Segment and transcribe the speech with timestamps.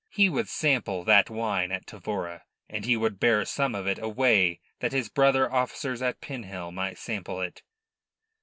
[0.09, 4.59] He would sample that wine at Tavora; and he would bear some of it away
[4.79, 7.61] that his brother officers at Pinhel might sample it.